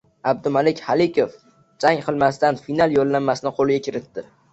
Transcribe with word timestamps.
Abdumalik 0.29 0.79
Halokov 0.85 1.35
jang 1.85 2.01
qilmasdan 2.07 2.57
final 2.63 2.97
yo‘llanmasini 2.97 3.53
qo‘lga 3.61 3.77
kiritdi 3.89 4.25